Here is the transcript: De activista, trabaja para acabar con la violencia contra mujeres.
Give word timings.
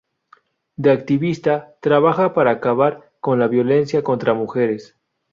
De 0.77 0.89
activista, 0.91 1.75
trabaja 1.79 2.33
para 2.33 2.49
acabar 2.49 3.11
con 3.19 3.37
la 3.37 3.47
violencia 3.47 4.01
contra 4.03 4.33
mujeres. 4.33 4.97